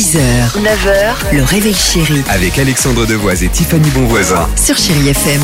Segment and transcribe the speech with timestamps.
[0.00, 0.18] 6h,
[0.56, 4.48] 9h, le réveil chéri Avec Alexandre Devoise et Tiffany Bonvoisin.
[4.56, 5.42] sur Chérie FM.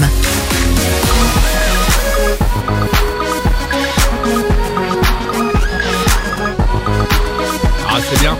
[7.89, 8.37] Ah, c'est bien.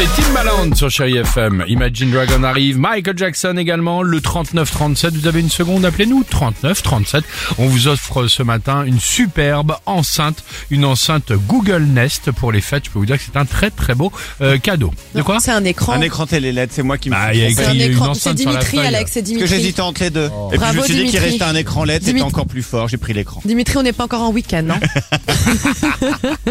[0.00, 1.62] C'est Timbaland sur Chéri FM.
[1.68, 2.78] Imagine Dragon arrive.
[2.78, 4.02] Michael Jackson également.
[4.02, 5.10] Le 39-37.
[5.10, 5.84] Vous avez une seconde.
[5.84, 6.22] Appelez-nous.
[6.22, 7.20] 39-37.
[7.58, 10.42] On vous offre ce matin une superbe enceinte.
[10.70, 12.86] Une enceinte Google Nest pour les fêtes.
[12.86, 14.10] Je peux vous dire que c'est un très très beau
[14.40, 14.90] euh, cadeau.
[15.14, 15.38] De quoi?
[15.38, 15.92] C'est un écran.
[15.92, 17.62] Un écran télé LED, c'est moi qui me Bah, suis il y a trompé.
[17.62, 18.14] C'est un écran.
[18.14, 18.78] C'est Dimitri.
[18.78, 19.48] Alex, c'est Parce que Dimitri.
[19.54, 20.26] j'hésitais entre les deux.
[20.28, 21.30] Et puis Bravo, je me suis dit qu'il Dimitri.
[21.30, 22.26] restait un écran LED, c'était Dimitri.
[22.26, 23.42] encore plus fort, j'ai pris l'écran.
[23.44, 24.80] Dimitri, on n'est pas encore en week-end, non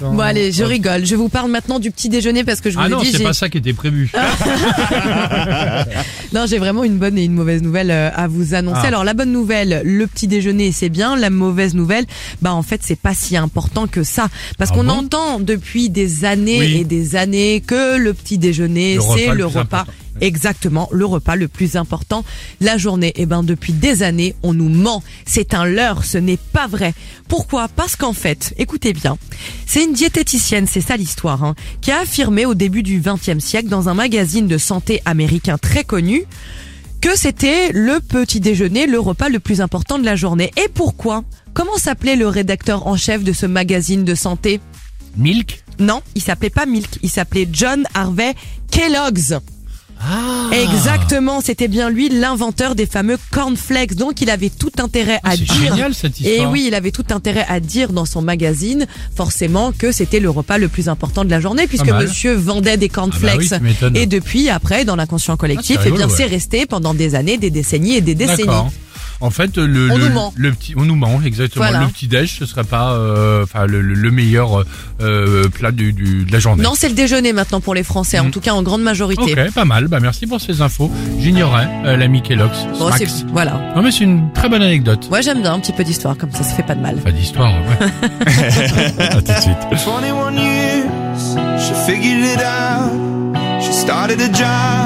[0.00, 1.04] Bon allez, je rigole.
[1.06, 3.10] Je vous parle maintenant du petit déjeuner parce que je vous Ah ai non, dit,
[3.12, 4.10] c'est j'ai- pas ça qui était prévu.
[6.32, 8.80] non, j'ai vraiment une bonne et une mauvaise nouvelle euh, à vous annoncer.
[8.84, 8.88] Ah.
[8.88, 11.16] Alors la bonne nouvelle, le petit déjeuner, c'est bien.
[11.16, 12.04] La mauvaise nouvelle,
[12.42, 14.28] bah en fait, c'est pas si important que ça,
[14.58, 16.76] parce Ah qu'on bon entend depuis des années Oui.
[16.80, 19.60] et des années que le petit déjeuner, Le repas c'est le le plus repas.
[19.80, 19.92] important.
[20.20, 22.24] Exactement, le repas le plus important,
[22.60, 23.12] la journée.
[23.16, 25.02] Et ben depuis des années, on nous ment.
[25.26, 26.94] C'est un leurre, ce n'est pas vrai.
[27.28, 27.68] Pourquoi?
[27.68, 29.18] Parce qu'en fait, écoutez bien,
[29.66, 33.68] c'est une diététicienne, c'est ça l'histoire, hein, qui a affirmé au début du XXe siècle
[33.68, 36.24] dans un magazine de santé américain très connu
[37.00, 40.50] que c'était le petit déjeuner, le repas le plus important de la journée.
[40.56, 41.24] Et pourquoi?
[41.52, 44.60] Comment s'appelait le rédacteur en chef de ce magazine de santé?
[45.16, 45.62] Milk?
[45.78, 48.34] Non, il s'appelait pas Milk, il s'appelait John Harvey
[48.70, 49.34] Kellogg's.
[50.08, 53.94] Ah Exactement, c'était bien lui l'inventeur des fameux cornflakes.
[53.94, 55.54] Donc il avait tout intérêt à Ah, C'est dire.
[55.74, 59.92] génial cette Et oui, il avait tout intérêt à dire dans son magazine, forcément, que
[59.92, 63.40] c'était le repas le plus important de la journée, puisque monsieur vendait des cornflakes.
[63.52, 63.96] Ah bah oui, m'étonnes.
[63.96, 67.50] et depuis, après, dans l'inconscient collectif, c'est eh bien, c'est resté pendant des années, des
[67.50, 68.48] décennies et des décennies.
[69.20, 70.32] En fait, le, On le, nous ment.
[70.36, 71.64] le petit, on nous ment exactement.
[71.64, 71.80] Voilà.
[71.84, 74.62] Le petit déj, ce serait pas, euh, enfin, le, le- le meilleur
[75.00, 76.62] euh, plat du, du- de la journée.
[76.62, 78.30] Non, c'est le déjeuner maintenant pour les Français, en Mm.
[78.30, 79.22] tout cas en grande majorité.
[79.32, 79.88] Ok, pas mal.
[79.88, 80.90] Bah merci pour ces infos.
[81.18, 82.66] J'ignorais euh, l'ami Kellogg's.
[82.78, 82.90] Bon,
[83.32, 83.60] voilà.
[83.74, 85.06] Non mais c'est une très bonne anecdote.
[85.10, 86.96] Moi, j'aime bien un petit peu d'histoire, comme ça, ça fait pas de mal.
[86.96, 87.52] Pas d'histoire.
[87.80, 87.86] Ouais.
[89.00, 89.56] à tout de suite.
[89.86, 90.86] 21 years,
[91.58, 92.92] she figured it out.
[93.62, 94.85] She started a job.